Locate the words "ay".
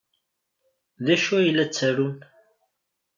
1.37-1.49